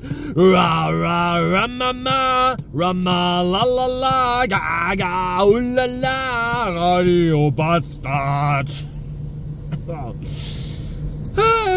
romance. 0.00 0.34
Ra 0.36 0.88
ra 0.90 1.38
ramama, 1.38 2.56
rama 2.72 3.42
la 3.42 3.64
la 3.64 3.86
la, 3.86 4.46
ga 4.46 4.94
ga 4.94 5.44
ulala, 5.44 6.74
Radio 6.74 7.50
Bastard. 7.50 8.70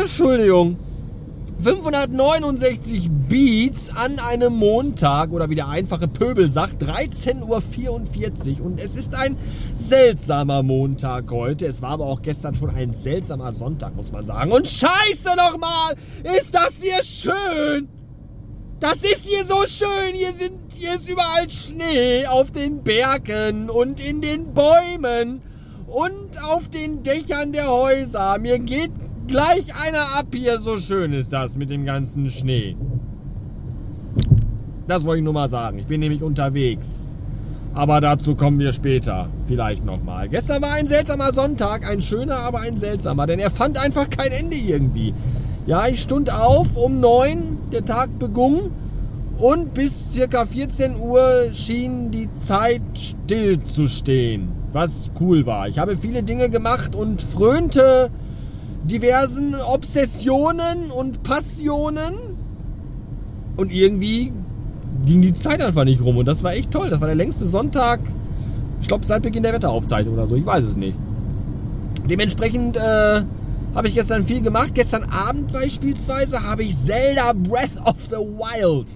Entschuldigung. 0.01 0.77
569 1.61 3.09
Beats 3.29 3.95
an 3.95 4.17
einem 4.17 4.53
Montag 4.55 5.31
oder 5.31 5.51
wie 5.51 5.55
der 5.55 5.67
einfache 5.67 6.07
Pöbel 6.07 6.49
sagt, 6.49 6.81
13.44 6.81 8.59
Uhr 8.59 8.65
und 8.65 8.79
es 8.79 8.95
ist 8.95 9.13
ein 9.13 9.35
seltsamer 9.75 10.63
Montag 10.63 11.29
heute. 11.29 11.67
Es 11.67 11.83
war 11.83 11.91
aber 11.91 12.07
auch 12.07 12.23
gestern 12.23 12.55
schon 12.55 12.71
ein 12.71 12.93
seltsamer 12.93 13.51
Sonntag, 13.51 13.95
muss 13.95 14.11
man 14.11 14.25
sagen. 14.25 14.51
Und 14.51 14.67
scheiße 14.67 15.35
nochmal, 15.37 15.95
ist 16.23 16.55
das 16.55 16.81
hier 16.81 17.03
schön! 17.03 18.00
Das 18.81 18.95
ist 19.03 19.27
hier 19.27 19.43
so 19.45 19.63
schön. 19.67 20.15
Hier 20.15 20.31
sind, 20.31 20.73
hier 20.73 20.95
ist 20.95 21.07
überall 21.07 21.47
Schnee 21.47 22.25
auf 22.25 22.51
den 22.51 22.81
Bergen 22.81 23.69
und 23.69 24.03
in 24.03 24.21
den 24.21 24.55
Bäumen 24.55 25.43
und 25.85 26.43
auf 26.49 26.67
den 26.67 27.03
Dächern 27.03 27.51
der 27.51 27.69
Häuser. 27.69 28.39
Mir 28.39 28.57
geht 28.57 28.89
gleich 29.27 29.65
einer 29.85 30.17
ab 30.17 30.25
hier. 30.33 30.57
So 30.57 30.77
schön 30.77 31.13
ist 31.13 31.31
das 31.31 31.59
mit 31.59 31.69
dem 31.69 31.85
ganzen 31.85 32.31
Schnee. 32.31 32.75
Das 34.87 35.05
wollte 35.05 35.19
ich 35.19 35.25
nur 35.25 35.33
mal 35.33 35.49
sagen. 35.49 35.77
Ich 35.77 35.85
bin 35.85 35.99
nämlich 35.99 36.23
unterwegs. 36.23 37.13
Aber 37.75 38.01
dazu 38.01 38.35
kommen 38.35 38.57
wir 38.57 38.73
später. 38.73 39.29
Vielleicht 39.45 39.85
nochmal. 39.85 40.27
Gestern 40.27 40.63
war 40.63 40.73
ein 40.73 40.87
seltsamer 40.87 41.31
Sonntag. 41.31 41.87
Ein 41.87 42.01
schöner, 42.01 42.37
aber 42.37 42.61
ein 42.61 42.77
seltsamer. 42.77 43.27
Denn 43.27 43.37
er 43.37 43.51
fand 43.51 43.77
einfach 43.77 44.09
kein 44.09 44.31
Ende 44.31 44.55
irgendwie. 44.55 45.13
Ja, 45.67 45.87
ich 45.87 46.01
stund 46.01 46.33
auf 46.33 46.75
um 46.75 46.99
neun. 46.99 47.59
Der 47.71 47.85
Tag 47.85 48.17
begann. 48.17 48.71
Und 49.37 49.73
bis 49.73 50.13
circa 50.13 50.45
14 50.45 50.97
Uhr 50.97 51.49
schien 51.51 52.11
die 52.11 52.33
Zeit 52.35 52.81
still 52.93 53.63
zu 53.63 53.87
stehen. 53.87 54.49
Was 54.71 55.11
cool 55.19 55.45
war. 55.45 55.67
Ich 55.67 55.79
habe 55.79 55.97
viele 55.97 56.23
Dinge 56.23 56.49
gemacht 56.49 56.95
und 56.95 57.21
frönte 57.21 58.09
diversen 58.83 59.55
Obsessionen 59.55 60.91
und 60.91 61.23
Passionen. 61.23 62.13
Und 63.57 63.71
irgendwie 63.71 64.31
ging 65.05 65.21
die 65.21 65.33
Zeit 65.33 65.61
einfach 65.61 65.83
nicht 65.83 66.01
rum. 66.01 66.17
Und 66.17 66.27
das 66.27 66.43
war 66.43 66.53
echt 66.53 66.71
toll. 66.71 66.89
Das 66.89 67.01
war 67.01 67.07
der 67.07 67.15
längste 67.15 67.47
Sonntag, 67.47 67.99
ich 68.81 68.87
glaube, 68.87 69.05
seit 69.05 69.23
Beginn 69.23 69.43
der 69.43 69.53
Wetteraufzeichnung 69.53 70.13
oder 70.13 70.27
so. 70.27 70.35
Ich 70.35 70.45
weiß 70.45 70.65
es 70.65 70.77
nicht. 70.77 70.97
Dementsprechend 72.09 72.77
äh, 72.77 73.21
habe 73.75 73.87
ich 73.87 73.93
gestern 73.93 74.25
viel 74.25 74.41
gemacht. 74.41 74.73
Gestern 74.73 75.03
Abend 75.03 75.51
beispielsweise 75.51 76.43
habe 76.43 76.63
ich 76.63 76.75
Zelda 76.75 77.33
Breath 77.33 77.77
of 77.85 77.97
the 78.09 78.17
Wild 78.17 78.87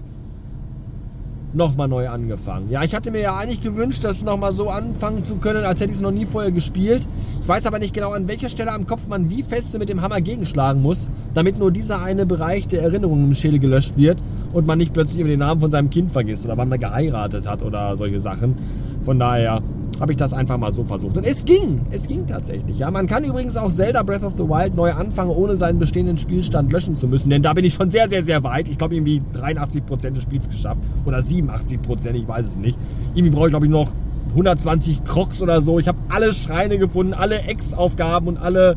nochmal 1.56 1.88
neu 1.88 2.08
angefangen. 2.08 2.70
Ja, 2.70 2.82
ich 2.82 2.94
hatte 2.94 3.10
mir 3.10 3.22
ja 3.22 3.36
eigentlich 3.36 3.62
gewünscht, 3.62 4.04
das 4.04 4.22
nochmal 4.22 4.52
so 4.52 4.68
anfangen 4.68 5.24
zu 5.24 5.36
können, 5.36 5.64
als 5.64 5.80
hätte 5.80 5.90
ich 5.90 5.96
es 5.96 6.02
noch 6.02 6.12
nie 6.12 6.26
vorher 6.26 6.52
gespielt. 6.52 7.08
Ich 7.40 7.48
weiß 7.48 7.66
aber 7.66 7.78
nicht 7.78 7.94
genau, 7.94 8.12
an 8.12 8.28
welcher 8.28 8.50
Stelle 8.50 8.72
am 8.72 8.86
Kopf 8.86 9.08
man 9.08 9.30
wie 9.30 9.42
feste 9.42 9.78
mit 9.78 9.88
dem 9.88 10.02
Hammer 10.02 10.20
gegenschlagen 10.20 10.82
muss, 10.82 11.10
damit 11.34 11.58
nur 11.58 11.72
dieser 11.72 12.02
eine 12.02 12.26
Bereich 12.26 12.68
der 12.68 12.82
Erinnerung 12.82 13.24
im 13.24 13.34
Schädel 13.34 13.58
gelöscht 13.58 13.96
wird 13.96 14.22
und 14.52 14.66
man 14.66 14.78
nicht 14.78 14.92
plötzlich 14.92 15.20
über 15.20 15.30
den 15.30 15.40
Namen 15.40 15.60
von 15.60 15.70
seinem 15.70 15.90
Kind 15.90 16.10
vergisst 16.10 16.44
oder 16.44 16.56
wann 16.56 16.68
man 16.68 16.78
geheiratet 16.78 17.48
hat 17.48 17.62
oder 17.62 17.96
solche 17.96 18.20
Sachen. 18.20 18.56
Von 19.02 19.18
daher 19.18 19.62
habe 20.00 20.12
ich 20.12 20.18
das 20.18 20.32
einfach 20.32 20.58
mal 20.58 20.72
so 20.72 20.84
versucht. 20.84 21.16
Und 21.16 21.26
es 21.26 21.44
ging, 21.44 21.80
es 21.90 22.06
ging 22.06 22.26
tatsächlich. 22.26 22.78
Ja, 22.78 22.90
man 22.90 23.06
kann 23.06 23.24
übrigens 23.24 23.56
auch 23.56 23.70
Zelda 23.70 24.02
Breath 24.02 24.24
of 24.24 24.34
the 24.36 24.44
Wild 24.44 24.74
neu 24.74 24.92
anfangen, 24.92 25.30
ohne 25.30 25.56
seinen 25.56 25.78
bestehenden 25.78 26.18
Spielstand 26.18 26.72
löschen 26.72 26.96
zu 26.96 27.08
müssen. 27.08 27.30
Denn 27.30 27.42
da 27.42 27.54
bin 27.54 27.64
ich 27.64 27.74
schon 27.74 27.90
sehr, 27.90 28.08
sehr, 28.08 28.22
sehr 28.22 28.42
weit. 28.44 28.68
Ich 28.68 28.78
glaube 28.78 28.94
irgendwie 28.94 29.22
83% 29.34 30.10
des 30.10 30.22
Spiels 30.22 30.48
geschafft 30.48 30.82
oder 31.04 31.18
87%, 31.18 32.12
ich 32.12 32.28
weiß 32.28 32.46
es 32.46 32.58
nicht. 32.58 32.78
Irgendwie 33.14 33.34
brauche 33.34 33.46
ich 33.46 33.52
glaube 33.52 33.66
ich 33.66 33.72
noch 33.72 33.90
120 34.30 35.04
Crocs 35.04 35.40
oder 35.40 35.62
so. 35.62 35.78
Ich 35.78 35.88
habe 35.88 35.98
alle 36.08 36.32
Schreine 36.34 36.78
gefunden, 36.78 37.14
alle 37.14 37.40
Ex-Aufgaben 37.42 38.28
und 38.28 38.36
alle 38.36 38.76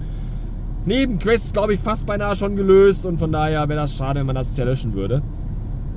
Nebenquests, 0.85 1.51
glaube 1.51 1.73
ich, 1.73 1.81
fast 1.81 2.07
beinahe 2.07 2.35
schon 2.35 2.55
gelöst. 2.55 3.05
Und 3.05 3.17
von 3.17 3.31
daher 3.31 3.67
wäre 3.67 3.79
das 3.79 3.95
schade, 3.95 4.21
wenn 4.21 4.27
man 4.27 4.35
das 4.35 4.55
zerlöschen 4.55 4.93
würde. 4.93 5.21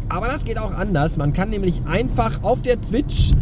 Aber 0.09 0.27
das 0.27 0.44
geht 0.44 0.59
auch 0.59 0.72
anders. 0.72 1.16
Man 1.16 1.32
kann 1.32 1.50
nämlich 1.50 1.82
einfach 1.87 2.43
auf 2.43 2.62
der 2.62 2.81
Twitch 2.81 3.32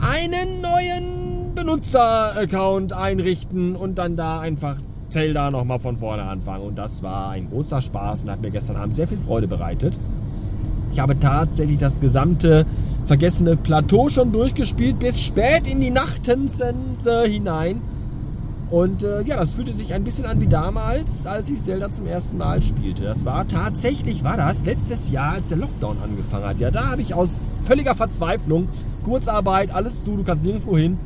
einen 0.00 0.60
neuen 0.60 1.54
Benutzer-Account 1.54 2.92
einrichten 2.92 3.76
und 3.76 3.98
dann 3.98 4.16
da 4.16 4.40
einfach 4.40 4.76
Zelda 5.08 5.50
nochmal 5.50 5.80
von 5.80 5.96
vorne 5.96 6.22
anfangen. 6.22 6.64
Und 6.64 6.78
das 6.78 7.02
war 7.02 7.30
ein 7.30 7.48
großer 7.48 7.80
Spaß 7.80 8.24
und 8.24 8.30
hat 8.30 8.42
mir 8.42 8.50
gestern 8.50 8.76
Abend 8.76 8.94
sehr 8.94 9.08
viel 9.08 9.18
Freude 9.18 9.48
bereitet. 9.48 9.98
Ich 10.92 11.00
habe 11.00 11.18
tatsächlich 11.18 11.78
das 11.78 12.00
gesamte 12.00 12.66
vergessene 13.06 13.56
Plateau 13.56 14.08
schon 14.08 14.32
durchgespielt, 14.32 14.98
bis 14.98 15.20
spät 15.20 15.70
in 15.70 15.80
die 15.80 15.90
Nachtensense 15.90 17.24
hinein. 17.24 17.80
Und 18.70 19.02
äh, 19.02 19.22
ja, 19.22 19.36
das 19.36 19.54
fühlte 19.54 19.72
sich 19.72 19.94
ein 19.94 20.04
bisschen 20.04 20.26
an 20.26 20.40
wie 20.40 20.46
damals, 20.46 21.26
als 21.26 21.50
ich 21.50 21.58
Zelda 21.58 21.90
zum 21.90 22.06
ersten 22.06 22.36
Mal 22.36 22.62
spielte. 22.62 23.04
Das 23.04 23.24
war 23.24 23.48
tatsächlich, 23.48 24.24
war 24.24 24.36
das 24.36 24.66
letztes 24.66 25.10
Jahr, 25.10 25.32
als 25.34 25.48
der 25.48 25.56
Lockdown 25.56 25.98
angefangen 26.02 26.44
hat. 26.44 26.60
Ja, 26.60 26.70
da 26.70 26.90
habe 26.90 27.00
ich 27.00 27.14
aus 27.14 27.38
völliger 27.64 27.94
Verzweiflung, 27.94 28.68
Kurzarbeit, 29.04 29.74
alles 29.74 30.04
zu, 30.04 30.16
du 30.16 30.22
kannst 30.22 30.44
nirgendwo 30.44 30.76
hin, 30.76 30.98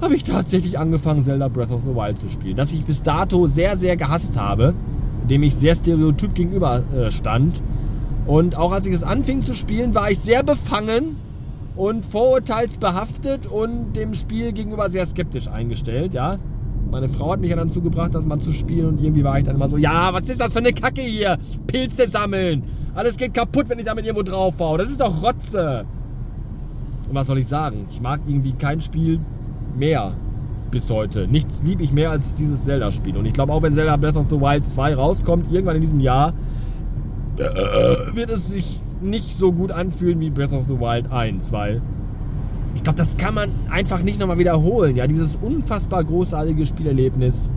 habe 0.00 0.14
ich 0.14 0.24
tatsächlich 0.24 0.78
angefangen, 0.78 1.20
Zelda 1.20 1.48
Breath 1.48 1.70
of 1.70 1.82
the 1.82 1.94
Wild 1.94 2.18
zu 2.18 2.28
spielen. 2.28 2.56
Das 2.56 2.72
ich 2.72 2.84
bis 2.84 3.02
dato 3.02 3.46
sehr, 3.46 3.76
sehr 3.76 3.96
gehasst 3.96 4.40
habe, 4.40 4.74
dem 5.28 5.42
ich 5.42 5.54
sehr 5.54 5.74
stereotyp 5.74 6.34
gegenüber 6.34 6.82
äh, 6.94 7.10
stand. 7.10 7.62
Und 8.26 8.56
auch 8.56 8.72
als 8.72 8.86
ich 8.86 8.94
es 8.94 9.02
anfing 9.02 9.42
zu 9.42 9.54
spielen, 9.54 9.94
war 9.94 10.10
ich 10.10 10.18
sehr 10.18 10.42
befangen 10.42 11.16
und 11.76 12.04
vorurteilsbehaftet 12.06 13.46
und 13.46 13.92
dem 13.92 14.14
Spiel 14.14 14.52
gegenüber 14.52 14.88
sehr 14.88 15.04
skeptisch 15.06 15.48
eingestellt, 15.48 16.14
ja. 16.14 16.38
Meine 16.92 17.08
Frau 17.08 17.32
hat 17.32 17.40
mich 17.40 17.48
ja 17.48 17.56
dann 17.56 17.70
zugebracht, 17.70 18.14
das 18.14 18.26
mal 18.26 18.38
zu 18.38 18.52
spielen 18.52 18.86
und 18.86 19.02
irgendwie 19.02 19.24
war 19.24 19.38
ich 19.38 19.44
dann 19.44 19.56
immer 19.56 19.66
so, 19.66 19.78
ja, 19.78 20.12
was 20.12 20.28
ist 20.28 20.38
das 20.38 20.52
für 20.52 20.58
eine 20.58 20.74
Kacke 20.74 21.00
hier? 21.00 21.38
Pilze 21.66 22.06
sammeln. 22.06 22.64
Alles 22.94 23.16
geht 23.16 23.32
kaputt, 23.32 23.70
wenn 23.70 23.78
ich 23.78 23.86
damit 23.86 24.04
irgendwo 24.04 24.22
drauf 24.22 24.58
baue. 24.58 24.76
Das 24.76 24.90
ist 24.90 25.00
doch 25.00 25.22
Rotze. 25.22 25.86
Und 27.08 27.14
was 27.14 27.28
soll 27.28 27.38
ich 27.38 27.46
sagen? 27.46 27.86
Ich 27.90 28.02
mag 28.02 28.20
irgendwie 28.26 28.52
kein 28.52 28.82
Spiel 28.82 29.20
mehr 29.74 30.12
bis 30.70 30.90
heute. 30.90 31.26
Nichts 31.26 31.62
liebe 31.64 31.82
ich 31.82 31.92
mehr 31.92 32.10
als 32.10 32.34
dieses 32.34 32.64
Zelda-Spiel. 32.64 33.16
Und 33.16 33.24
ich 33.24 33.32
glaube 33.32 33.54
auch, 33.54 33.62
wenn 33.62 33.72
Zelda 33.72 33.96
Breath 33.96 34.18
of 34.18 34.26
the 34.28 34.38
Wild 34.38 34.68
2 34.68 34.94
rauskommt, 34.94 35.50
irgendwann 35.50 35.76
in 35.76 35.80
diesem 35.80 36.00
Jahr, 36.00 36.34
äh, 37.38 37.44
wird 38.14 38.28
es 38.28 38.50
sich 38.50 38.80
nicht 39.00 39.34
so 39.34 39.50
gut 39.50 39.72
anfühlen 39.72 40.20
wie 40.20 40.28
Breath 40.28 40.52
of 40.52 40.66
the 40.66 40.78
Wild 40.78 41.10
1, 41.10 41.52
weil 41.52 41.80
ich 42.74 42.82
glaube, 42.82 42.96
das 42.96 43.16
kann 43.16 43.34
man 43.34 43.50
einfach 43.70 44.02
nicht 44.02 44.18
nochmal 44.18 44.38
wiederholen. 44.38 44.96
Ja, 44.96 45.06
dieses 45.06 45.36
unfassbar 45.36 46.04
großartige 46.04 46.66
Spielerlebnis. 46.66 47.50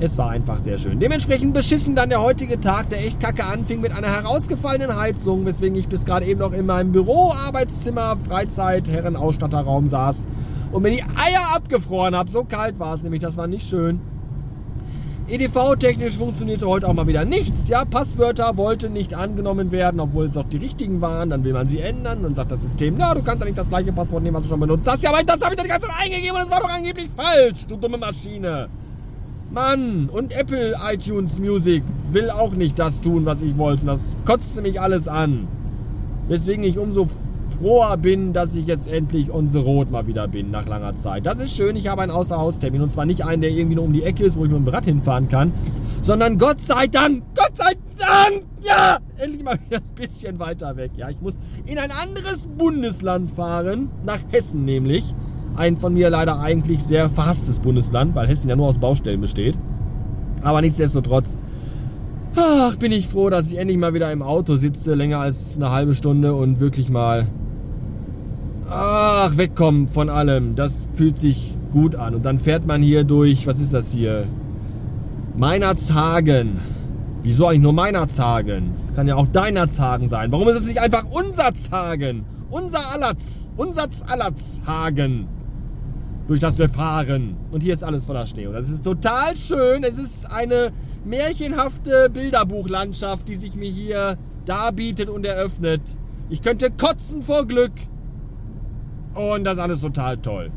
Es 0.00 0.18
war 0.18 0.30
einfach 0.30 0.58
sehr 0.58 0.78
schön. 0.78 0.98
Dementsprechend 0.98 1.54
beschissen 1.54 1.94
dann 1.94 2.08
der 2.08 2.20
heutige 2.20 2.58
Tag, 2.58 2.90
der 2.90 3.04
echt 3.04 3.20
kacke 3.20 3.44
anfing 3.44 3.80
mit 3.80 3.92
einer 3.92 4.08
herausgefallenen 4.08 4.96
Heizung, 4.96 5.46
weswegen 5.46 5.78
ich 5.78 5.86
bis 5.86 6.04
gerade 6.04 6.26
eben 6.26 6.40
noch 6.40 6.52
in 6.52 6.66
meinem 6.66 6.90
Büro, 6.90 7.32
Arbeitszimmer, 7.46 8.16
Freizeit, 8.16 8.90
Herrenausstatterraum 8.90 9.86
saß 9.86 10.26
und 10.72 10.82
mir 10.82 10.90
die 10.90 11.02
Eier 11.02 11.54
abgefroren 11.54 12.16
habe. 12.16 12.30
So 12.30 12.42
kalt 12.42 12.80
war 12.80 12.94
es 12.94 13.04
nämlich, 13.04 13.20
das 13.20 13.36
war 13.36 13.46
nicht 13.46 13.68
schön. 13.68 14.00
EDV-technisch 15.28 16.16
funktionierte 16.16 16.66
heute 16.66 16.88
auch 16.88 16.94
mal 16.94 17.06
wieder 17.06 17.24
nichts. 17.24 17.68
Ja, 17.68 17.84
Passwörter 17.84 18.56
wollten 18.56 18.92
nicht 18.92 19.14
angenommen 19.14 19.70
werden, 19.70 20.00
obwohl 20.00 20.26
es 20.26 20.36
auch 20.36 20.44
die 20.44 20.56
richtigen 20.56 21.00
waren. 21.00 21.30
Dann 21.30 21.44
will 21.44 21.52
man 21.52 21.66
sie 21.66 21.80
ändern. 21.80 22.22
Dann 22.22 22.34
sagt 22.34 22.50
das 22.50 22.62
System, 22.62 22.96
na, 22.98 23.14
du 23.14 23.22
kannst 23.22 23.40
ja 23.40 23.46
nicht 23.46 23.58
das 23.58 23.68
gleiche 23.68 23.92
Passwort 23.92 24.22
nehmen, 24.22 24.36
was 24.36 24.44
du 24.44 24.50
schon 24.50 24.60
benutzt 24.60 24.88
hast. 24.88 25.02
Ja, 25.02 25.10
aber 25.10 25.22
das 25.22 25.40
habe 25.42 25.54
ich 25.54 25.56
doch 25.56 25.64
die 25.64 25.70
ganze 25.70 25.86
Zeit 25.86 25.96
eingegeben 25.98 26.36
und 26.36 26.42
es 26.42 26.50
war 26.50 26.60
doch 26.60 26.68
angeblich 26.68 27.08
falsch, 27.16 27.66
du 27.66 27.76
dumme 27.76 27.98
Maschine. 27.98 28.68
Mann, 29.50 30.08
und 30.08 30.34
Apple 30.34 30.74
iTunes 30.90 31.38
Music 31.38 31.84
will 32.10 32.30
auch 32.30 32.54
nicht 32.54 32.78
das 32.78 33.00
tun, 33.00 33.26
was 33.26 33.42
ich 33.42 33.58
wollte. 33.58 33.86
Das 33.86 34.16
kotzte 34.24 34.62
mich 34.62 34.80
alles 34.80 35.08
an. 35.08 35.46
Weswegen 36.28 36.64
ich 36.64 36.78
umso 36.78 37.08
froher 37.52 37.96
bin, 37.96 38.32
dass 38.32 38.54
ich 38.54 38.66
jetzt 38.66 38.88
endlich 38.90 39.30
the 39.46 39.58
road 39.58 39.90
mal 39.90 40.06
wieder 40.06 40.28
bin 40.28 40.50
nach 40.50 40.66
langer 40.66 40.94
Zeit. 40.94 41.26
Das 41.26 41.40
ist 41.40 41.54
schön, 41.54 41.76
ich 41.76 41.88
habe 41.88 42.02
einen 42.02 42.10
Außerhaustermin 42.10 42.82
und 42.82 42.90
zwar 42.90 43.06
nicht 43.06 43.24
einen, 43.24 43.42
der 43.42 43.50
irgendwie 43.50 43.76
nur 43.76 43.84
um 43.84 43.92
die 43.92 44.02
Ecke 44.02 44.24
ist, 44.24 44.36
wo 44.36 44.44
ich 44.44 44.50
mit 44.50 44.58
dem 44.58 44.68
Rad 44.68 44.84
hinfahren 44.84 45.28
kann, 45.28 45.52
sondern 46.00 46.38
Gott 46.38 46.60
sei 46.60 46.86
Dank, 46.86 47.22
Gott 47.36 47.56
sei 47.56 47.74
Dank, 47.98 48.44
ja, 48.60 48.98
endlich 49.18 49.42
mal 49.42 49.58
wieder 49.66 49.78
ein 49.78 49.94
bisschen 49.94 50.38
weiter 50.38 50.76
weg. 50.76 50.92
Ja, 50.96 51.10
ich 51.10 51.20
muss 51.20 51.38
in 51.66 51.78
ein 51.78 51.90
anderes 51.90 52.46
Bundesland 52.46 53.30
fahren, 53.30 53.90
nach 54.04 54.20
Hessen 54.30 54.64
nämlich. 54.64 55.14
Ein 55.54 55.76
von 55.76 55.92
mir 55.92 56.08
leider 56.08 56.40
eigentlich 56.40 56.82
sehr 56.82 57.10
verhasstes 57.10 57.60
Bundesland, 57.60 58.14
weil 58.14 58.26
Hessen 58.26 58.48
ja 58.48 58.56
nur 58.56 58.68
aus 58.68 58.78
Baustellen 58.78 59.20
besteht. 59.20 59.58
Aber 60.42 60.60
nichtsdestotrotz, 60.62 61.38
ach, 62.36 62.76
bin 62.76 62.92
ich 62.92 63.08
froh, 63.08 63.30
dass 63.30 63.52
ich 63.52 63.58
endlich 63.58 63.78
mal 63.78 63.94
wieder 63.94 64.10
im 64.12 64.22
Auto 64.22 64.56
sitze, 64.56 64.94
länger 64.94 65.18
als 65.20 65.56
eine 65.56 65.70
halbe 65.70 65.94
Stunde 65.94 66.34
und 66.34 66.60
wirklich 66.60 66.88
mal 66.88 67.26
ach, 68.68 69.36
wegkommen 69.36 69.88
von 69.88 70.08
allem. 70.08 70.54
Das 70.54 70.86
fühlt 70.94 71.18
sich 71.18 71.54
gut 71.72 71.94
an. 71.94 72.14
Und 72.14 72.24
dann 72.24 72.38
fährt 72.38 72.66
man 72.66 72.82
hier 72.82 73.04
durch, 73.04 73.46
was 73.46 73.58
ist 73.58 73.74
das 73.74 73.92
hier? 73.92 74.26
Meiner 75.36 75.76
Zagen. 75.76 76.60
Wieso 77.22 77.46
eigentlich 77.46 77.62
nur 77.62 77.72
meiner 77.72 78.08
Zagen? 78.08 78.72
Es 78.74 78.92
kann 78.94 79.06
ja 79.06 79.16
auch 79.16 79.28
deiner 79.28 79.68
Zagen 79.68 80.08
sein. 80.08 80.32
Warum 80.32 80.48
ist 80.48 80.56
es 80.56 80.66
nicht 80.66 80.80
einfach 80.80 81.04
unser? 81.10 81.52
Unser 82.50 82.92
Allatz. 82.92 83.50
Unser 83.56 83.86
Allatzhagen. 84.08 85.28
Durch 86.26 86.40
das 86.40 86.58
wir 86.58 86.68
fahren. 86.68 87.36
Und 87.50 87.62
hier 87.62 87.74
ist 87.74 87.84
alles 87.84 88.06
voller 88.06 88.26
Schnee. 88.26 88.46
Und 88.46 88.54
das 88.54 88.68
ist 88.68 88.84
total 88.84 89.36
schön. 89.36 89.84
Es 89.84 89.98
ist 89.98 90.30
eine 90.30 90.72
märchenhafte 91.04 92.10
Bilderbuchlandschaft, 92.10 93.28
die 93.28 93.36
sich 93.36 93.54
mir 93.54 93.70
hier 93.70 94.18
darbietet 94.44 95.08
und 95.08 95.26
eröffnet. 95.26 95.82
Ich 96.30 96.42
könnte 96.42 96.70
kotzen 96.70 97.22
vor 97.22 97.46
Glück. 97.46 97.72
Und 99.14 99.44
das 99.44 99.54
ist 99.54 99.58
alles 99.58 99.80
total 99.80 100.18
toll. 100.18 100.50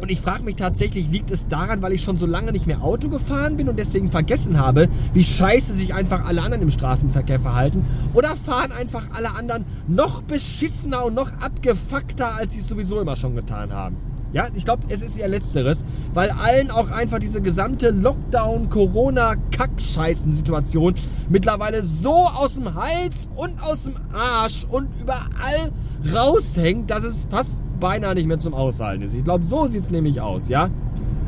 Und 0.00 0.10
ich 0.10 0.20
frage 0.20 0.42
mich 0.42 0.56
tatsächlich, 0.56 1.08
liegt 1.08 1.30
es 1.30 1.48
daran, 1.48 1.80
weil 1.80 1.92
ich 1.92 2.02
schon 2.02 2.18
so 2.18 2.26
lange 2.26 2.52
nicht 2.52 2.66
mehr 2.66 2.82
Auto 2.82 3.08
gefahren 3.08 3.56
bin 3.56 3.68
und 3.68 3.78
deswegen 3.78 4.10
vergessen 4.10 4.58
habe, 4.58 4.88
wie 5.14 5.24
scheiße 5.24 5.72
sich 5.72 5.94
einfach 5.94 6.26
alle 6.26 6.42
anderen 6.42 6.62
im 6.62 6.70
Straßenverkehr 6.70 7.40
verhalten? 7.40 7.84
Oder 8.12 8.28
fahren 8.28 8.72
einfach 8.72 9.08
alle 9.16 9.34
anderen 9.34 9.64
noch 9.88 10.22
beschissener 10.22 11.06
und 11.06 11.14
noch 11.14 11.32
abgefuckter, 11.40 12.36
als 12.36 12.52
sie 12.52 12.58
es 12.58 12.68
sowieso 12.68 13.00
immer 13.00 13.16
schon 13.16 13.34
getan 13.34 13.72
haben? 13.72 13.96
Ja, 14.36 14.48
ich 14.54 14.66
glaube, 14.66 14.82
es 14.90 15.00
ist 15.00 15.18
eher 15.18 15.28
Letzteres, 15.28 15.82
weil 16.12 16.28
allen 16.28 16.70
auch 16.70 16.90
einfach 16.90 17.18
diese 17.18 17.40
gesamte 17.40 17.88
Lockdown, 17.88 18.68
Corona, 18.68 19.36
Kackscheißen-Situation 19.50 20.94
mittlerweile 21.30 21.82
so 21.82 22.12
aus 22.12 22.56
dem 22.56 22.74
Hals 22.74 23.30
und 23.34 23.54
aus 23.62 23.84
dem 23.84 23.94
Arsch 24.12 24.66
und 24.68 24.88
überall 25.00 25.72
raushängt, 26.14 26.90
dass 26.90 27.04
es 27.04 27.26
fast 27.30 27.62
beinahe 27.80 28.14
nicht 28.14 28.26
mehr 28.26 28.38
zum 28.38 28.52
Aushalten 28.52 29.04
ist. 29.04 29.14
Ich 29.14 29.24
glaube, 29.24 29.42
so 29.42 29.68
sieht 29.68 29.84
es 29.84 29.90
nämlich 29.90 30.20
aus, 30.20 30.50
ja? 30.50 30.68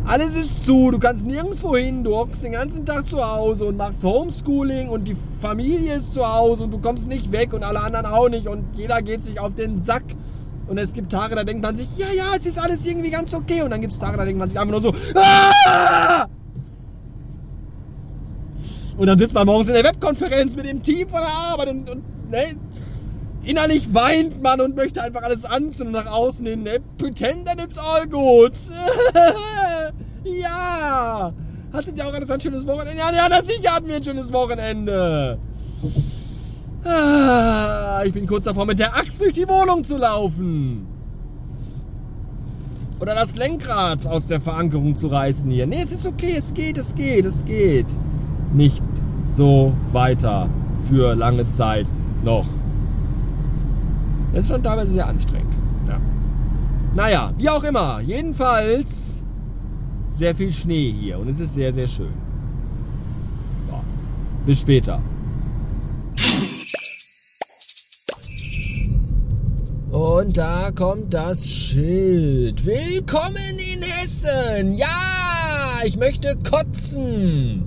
Alles 0.04 0.34
ist 0.34 0.66
zu, 0.66 0.90
du 0.90 0.98
kannst 0.98 1.26
nirgendwo 1.26 1.78
hin, 1.78 2.04
du 2.04 2.14
hockst 2.14 2.44
den 2.44 2.52
ganzen 2.52 2.84
Tag 2.84 3.08
zu 3.08 3.26
Hause 3.26 3.64
und 3.64 3.78
machst 3.78 4.04
Homeschooling 4.04 4.90
und 4.90 5.08
die 5.08 5.16
Familie 5.40 5.94
ist 5.94 6.12
zu 6.12 6.30
Hause 6.30 6.64
und 6.64 6.74
du 6.74 6.78
kommst 6.78 7.08
nicht 7.08 7.32
weg 7.32 7.54
und 7.54 7.64
alle 7.64 7.80
anderen 7.80 8.04
auch 8.04 8.28
nicht 8.28 8.48
und 8.48 8.64
jeder 8.76 9.00
geht 9.00 9.22
sich 9.22 9.40
auf 9.40 9.54
den 9.54 9.78
Sack. 9.78 10.04
Und 10.68 10.78
es 10.78 10.92
gibt 10.92 11.10
Tage, 11.10 11.34
da 11.34 11.44
denkt 11.44 11.62
man 11.62 11.74
sich, 11.74 11.88
ja, 11.96 12.06
ja, 12.14 12.24
es 12.38 12.44
ist 12.46 12.62
alles 12.62 12.86
irgendwie 12.86 13.10
ganz 13.10 13.32
okay. 13.34 13.62
Und 13.62 13.70
dann 13.70 13.80
gibt 13.80 13.92
es 13.92 13.98
Tage, 13.98 14.16
da 14.18 14.24
denkt 14.24 14.38
man 14.38 14.48
sich 14.48 14.58
einfach 14.58 14.72
nur 14.72 14.82
so, 14.82 14.92
Aah! 15.14 16.28
Und 18.98 19.06
dann 19.06 19.18
sitzt 19.18 19.32
man 19.32 19.46
morgens 19.46 19.68
in 19.68 19.74
der 19.74 19.84
Webkonferenz 19.84 20.56
mit 20.56 20.66
dem 20.66 20.82
Team 20.82 21.08
von 21.08 21.20
der 21.20 21.30
Arbeit 21.30 21.68
und, 21.68 21.88
und 21.88 22.30
ne, 22.30 22.56
innerlich 23.44 23.94
weint 23.94 24.42
man 24.42 24.60
und 24.60 24.76
möchte 24.76 25.02
einfach 25.02 25.22
alles 25.22 25.44
anzünden 25.44 25.92
nach 25.92 26.06
außen 26.06 26.44
hin. 26.46 26.64
Ne? 26.64 26.80
Pretend 26.98 27.46
that 27.46 27.62
it's 27.62 27.78
all 27.78 28.06
good. 28.06 28.52
ja. 30.24 31.32
Hattet 31.72 31.96
ihr 31.96 32.06
auch 32.06 32.12
alles 32.12 32.30
ein 32.30 32.40
schönes 32.40 32.66
Wochenende? 32.66 32.98
Ja, 32.98 33.12
ja, 33.12 33.42
sicher 33.42 33.74
hatten 33.74 33.88
wir 33.88 33.96
ein 33.96 34.02
schönes 34.02 34.32
Wochenende. 34.32 35.38
Ah, 36.88 38.02
ich 38.04 38.12
bin 38.12 38.26
kurz 38.26 38.44
davor, 38.44 38.64
mit 38.64 38.78
der 38.78 38.96
Axt 38.96 39.20
durch 39.20 39.34
die 39.34 39.46
Wohnung 39.46 39.84
zu 39.84 39.96
laufen. 39.96 40.86
Oder 43.00 43.14
das 43.14 43.36
Lenkrad 43.36 44.06
aus 44.06 44.26
der 44.26 44.40
Verankerung 44.40 44.96
zu 44.96 45.08
reißen 45.08 45.50
hier. 45.50 45.66
Nee, 45.66 45.82
es 45.82 45.92
ist 45.92 46.06
okay, 46.06 46.34
es 46.36 46.54
geht, 46.54 46.78
es 46.78 46.94
geht, 46.94 47.24
es 47.24 47.44
geht. 47.44 47.86
Nicht 48.52 48.82
so 49.28 49.74
weiter 49.92 50.48
für 50.82 51.14
lange 51.14 51.46
Zeit 51.48 51.86
noch. 52.24 52.46
Das 54.32 54.44
ist 54.44 54.50
schon 54.50 54.62
teilweise 54.62 54.92
sehr 54.92 55.06
anstrengend. 55.06 55.56
Ja. 55.86 56.00
Naja, 56.94 57.32
wie 57.36 57.48
auch 57.50 57.62
immer. 57.62 58.00
Jedenfalls 58.00 59.22
sehr 60.10 60.34
viel 60.34 60.52
Schnee 60.52 60.90
hier 60.90 61.18
und 61.18 61.28
es 61.28 61.38
ist 61.38 61.54
sehr, 61.54 61.72
sehr 61.72 61.86
schön. 61.86 62.12
Ja. 63.68 63.80
Bis 64.44 64.60
später. 64.60 65.00
Und 70.18 70.36
da 70.36 70.70
kommt 70.72 71.14
das 71.14 71.48
Schild. 71.48 72.66
Willkommen 72.66 73.56
in 73.72 73.80
Hessen. 73.82 74.76
Ja, 74.76 74.88
ich 75.84 75.96
möchte 75.96 76.36
kotzen. 76.38 77.62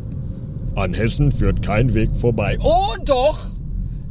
An 0.75 0.93
Hessen 0.93 1.31
führt 1.31 1.65
kein 1.65 1.93
Weg 1.93 2.13
vorbei. 2.13 2.57
Oh 2.61 2.93
doch. 3.05 3.39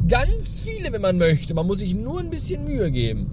Ganz 0.09 0.61
viele, 0.61 0.91
wenn 0.91 1.03
man 1.03 1.19
möchte. 1.19 1.53
Man 1.53 1.67
muss 1.67 1.81
sich 1.81 1.95
nur 1.95 2.21
ein 2.21 2.31
bisschen 2.31 2.65
Mühe 2.65 2.91
geben. 2.91 3.31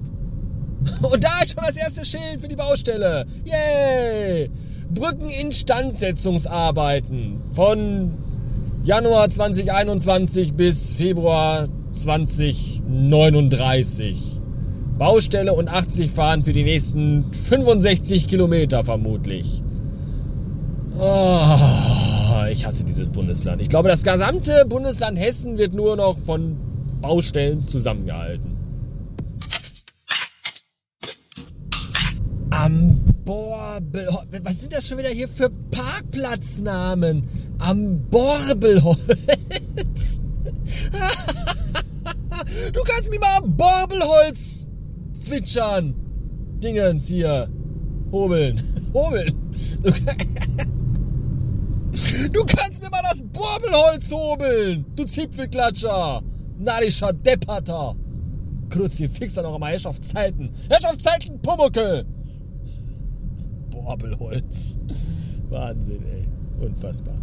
Und 1.01 1.23
da 1.23 1.39
ist 1.41 1.53
schon 1.53 1.63
das 1.65 1.77
erste 1.77 2.03
Schild 2.03 2.41
für 2.41 2.49
die 2.49 2.57
Baustelle. 2.57 3.25
Yay! 3.45 4.51
Brückeninstandsetzungsarbeiten 4.93 7.39
von 7.53 8.11
Januar 8.83 9.29
2021 9.29 10.51
bis 10.51 10.89
Februar 10.89 11.69
2039. 11.91 14.36
Baustelle 14.97 15.53
und 15.53 15.69
80 15.69 16.11
fahren 16.11 16.43
für 16.43 16.53
die 16.53 16.63
nächsten 16.63 17.31
65 17.31 18.27
Kilometer 18.27 18.83
vermutlich. 18.83 19.61
Oh, 20.99 22.43
ich 22.51 22.65
hasse 22.65 22.83
dieses 22.83 23.11
Bundesland. 23.11 23.61
Ich 23.61 23.69
glaube, 23.69 23.89
das 23.89 24.03
gesamte 24.03 24.65
Bundesland 24.65 25.19
Hessen 25.19 25.59
wird 25.59 25.73
nur 25.73 25.95
noch 25.95 26.17
von 26.17 26.57
Baustellen 27.01 27.61
zusammengehalten. 27.61 28.57
Am 32.49 32.99
Borbel. 33.23 34.07
Was 34.41 34.61
sind 34.61 34.73
das 34.73 34.87
schon 34.87 34.97
wieder 34.97 35.09
hier 35.09 35.27
für 35.27 35.51
Parkplatznamen? 35.69 37.27
Am 37.59 38.01
Borbelholz. 38.09 38.97
du 42.73 42.79
kannst 42.83 43.11
mir 43.11 43.19
mal 43.19 43.37
am 43.43 43.55
Borbelholz 43.55 44.16
zwitschern. 45.27 45.93
Dingens 46.63 47.07
hier. 47.07 47.49
Hobeln. 48.11 48.61
Hobeln. 48.93 49.33
Du 52.31 52.43
kannst 52.45 52.81
mir 52.83 52.89
mal 52.91 53.01
das 53.09 53.23
Borbelholz 53.23 54.11
hobeln. 54.11 54.85
Du 54.95 55.03
Zipfelklatscher 55.03 56.21
narischer 56.59 57.13
Depperter. 57.13 57.95
Kruzifix 58.69 59.37
auch 59.37 59.55
immer 59.55 59.67
Herrschaftszeiten. 59.67 60.51
Herrschaftszeiten, 60.69 61.41
Pumuckel. 61.41 62.05
Borbelholz. 63.71 64.77
Wahnsinn, 65.49 66.03
ey. 66.07 66.27
Unfassbar. 66.65 67.15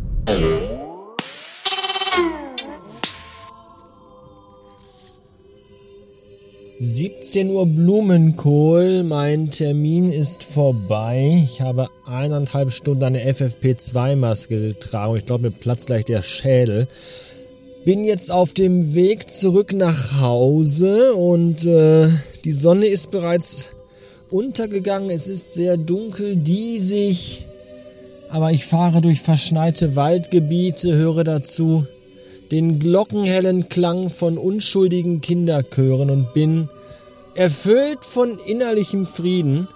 Siebzehn 6.85 7.49
Uhr 7.51 7.65
Blumenkohl, 7.65 9.05
mein 9.05 9.51
Termin 9.51 10.13
ist 10.13 10.45
vorbei. 10.45 11.41
Ich 11.43 11.63
habe 11.63 11.89
eineinhalb 12.05 12.73
Stunden 12.73 13.05
eine 13.05 13.25
FFP2-Maske 13.25 14.69
getragen. 14.69 15.17
Ich 15.17 15.25
glaube, 15.25 15.45
mir 15.45 15.51
platzt 15.51 15.87
gleich 15.87 16.05
der 16.05 16.23
Schädel. 16.23 16.87
Bin 17.87 18.05
jetzt 18.05 18.31
auf 18.31 18.53
dem 18.53 18.95
Weg 18.95 19.31
zurück 19.31 19.73
nach 19.73 20.21
Hause 20.21 21.15
und 21.15 21.65
äh, 21.65 22.09
die 22.45 22.53
Sonne 22.53 22.85
ist 22.85 23.11
bereits 23.11 23.71
untergegangen. 24.31 25.09
Es 25.09 25.27
ist 25.27 25.55
sehr 25.55 25.79
dunkel, 25.79 26.37
diesig. 26.37 27.47
Aber 28.29 28.53
ich 28.53 28.67
fahre 28.67 29.01
durch 29.01 29.23
verschneite 29.23 29.97
Waldgebiete, 29.97 30.95
höre 30.95 31.25
dazu 31.25 31.87
den 32.51 32.79
glockenhellen 32.79 33.71
Klang 33.71 34.11
von 34.11 34.37
unschuldigen 34.37 35.23
Kinderchören 35.23 36.11
und 36.11 36.35
bin 36.35 36.69
erfüllt 37.35 38.05
von 38.05 38.39
innerlichem 38.39 39.07
Frieden. 39.07 39.69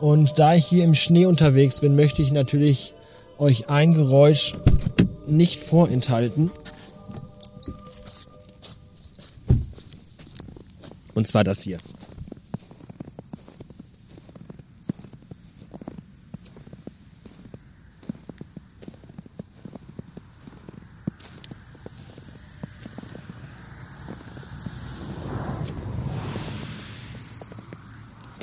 Und 0.00 0.38
da 0.38 0.54
ich 0.54 0.66
hier 0.66 0.84
im 0.84 0.94
Schnee 0.94 1.26
unterwegs 1.26 1.80
bin, 1.80 1.96
möchte 1.96 2.22
ich 2.22 2.32
natürlich 2.32 2.94
euch 3.38 3.68
ein 3.68 3.94
Geräusch 3.94 4.54
nicht 5.26 5.60
vorenthalten. 5.60 6.50
Und 11.14 11.26
zwar 11.26 11.44
das 11.44 11.62
hier. 11.62 11.78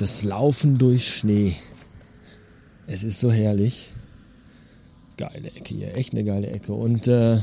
Das 0.02 0.24
Laufen 0.24 0.78
durch 0.78 1.06
Schnee. 1.06 1.54
Es 2.88 3.04
ist 3.04 3.20
so 3.20 3.30
herrlich. 3.30 3.90
Geile 5.16 5.52
Ecke 5.54 5.76
hier, 5.76 5.96
echt 5.96 6.12
eine 6.12 6.24
geile 6.24 6.48
Ecke. 6.48 6.72
Und 6.72 7.06
äh, 7.06 7.38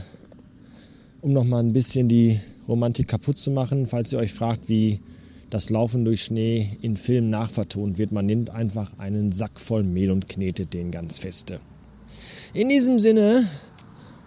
um 1.22 1.32
nochmal 1.32 1.64
ein 1.64 1.72
bisschen 1.72 2.10
die 2.10 2.38
Romantik 2.68 3.08
kaputt 3.08 3.38
zu 3.38 3.50
machen, 3.50 3.86
falls 3.86 4.12
ihr 4.12 4.20
euch 4.20 4.34
fragt, 4.34 4.68
wie 4.68 5.00
das 5.50 5.70
Laufen 5.70 6.04
durch 6.04 6.22
Schnee 6.22 6.78
in 6.82 6.98
Filmen 6.98 7.30
nachvertont 7.30 7.98
wird. 7.98 8.12
Man 8.12 8.26
nimmt 8.26 8.50
einfach 8.50 8.92
einen 8.98 9.32
Sack 9.32 9.58
voll 9.58 9.84
Mehl 9.84 10.12
und 10.12 10.28
knetet 10.28 10.74
den 10.74 10.92
ganz 10.92 11.18
feste. 11.18 11.62
In 12.54 12.68
diesem 12.68 13.00
Sinne, 13.00 13.46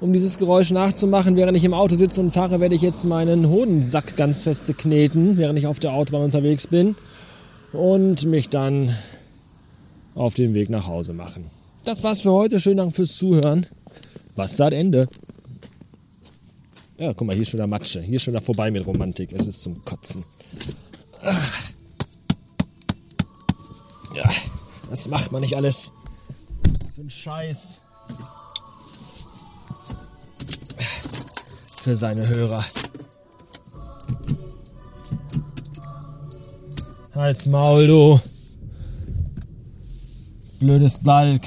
um 0.01 0.15
dieses 0.15 0.39
Geräusch 0.39 0.71
nachzumachen, 0.71 1.37
während 1.37 1.59
ich 1.59 1.65
im 1.65 1.75
Auto 1.75 1.97
sitze 1.97 2.23
und 2.23 2.33
fahre, 2.33 2.61
werde 2.61 2.77
ich 2.77 2.81
jetzt 2.81 3.05
meinen 3.05 3.51
Hodensack 3.51 4.17
ganz 4.17 4.43
feste 4.43 4.73
kneten, 4.73 5.37
während 5.37 5.59
ich 5.59 5.67
auf 5.67 5.81
der 5.81 5.93
Autobahn 5.93 6.23
unterwegs 6.23 6.67
bin 6.67 6.97
und 7.73 8.25
mich 8.27 8.49
dann 8.49 8.95
auf 10.15 10.35
den 10.35 10.55
Weg 10.55 10.69
nach 10.69 10.87
Hause 10.87 11.13
machen. 11.13 11.47
Das 11.85 12.03
war's 12.03 12.21
für 12.23 12.33
heute. 12.33 12.61
Schönen 12.61 12.77
Dank 12.77 12.95
fürs 12.95 13.17
Zuhören. 13.17 13.67
Was 14.37 14.57
sagt 14.57 14.73
Ende? 14.73 15.09
Ja, 16.99 17.13
guck 17.13 17.27
mal, 17.27 17.33
hier 17.33 17.43
ist 17.43 17.51
schon 17.51 17.59
der 17.59 17.67
Matsche. 17.67 18.01
Hier 18.01 18.17
ist 18.17 18.23
schon 18.23 18.35
da 18.35 18.41
vorbei 18.41 18.71
mit 18.71 18.87
Romantik. 18.87 19.33
Es 19.33 19.47
ist 19.47 19.63
zum 19.63 19.83
Kotzen. 19.85 20.25
Ja, 24.15 24.31
das 24.91 25.09
macht 25.09 25.33
man 25.33 25.41
nicht 25.41 25.57
alles. 25.57 25.93
Für 26.95 27.01
einen 27.01 27.11
Scheiß. 27.11 27.81
Für 31.79 31.97
seine 31.97 32.29
Hörer. 32.29 32.65
Halt's 37.15 37.47
Maul, 37.47 37.87
du. 37.87 38.19
Blödes 40.61 40.99
Balk. 40.99 41.43